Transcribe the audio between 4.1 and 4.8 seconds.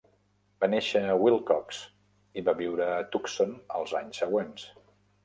següents.